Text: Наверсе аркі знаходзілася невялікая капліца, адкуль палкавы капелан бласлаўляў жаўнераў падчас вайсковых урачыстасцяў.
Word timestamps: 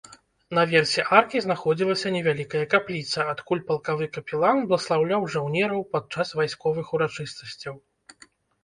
Наверсе 0.57 1.03
аркі 1.17 1.41
знаходзілася 1.45 2.11
невялікая 2.15 2.63
капліца, 2.73 3.27
адкуль 3.35 3.61
палкавы 3.69 4.05
капелан 4.17 4.67
бласлаўляў 4.73 5.29
жаўнераў 5.37 5.87
падчас 5.95 6.27
вайсковых 6.43 6.87
урачыстасцяў. 6.99 7.73